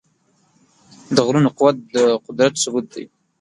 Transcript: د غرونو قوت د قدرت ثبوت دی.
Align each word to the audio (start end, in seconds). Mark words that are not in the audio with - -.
د 1.15 1.17
غرونو 1.25 1.49
قوت 1.57 1.77
د 1.95 1.97
قدرت 2.25 2.53
ثبوت 2.63 2.85
دی. 2.93 3.03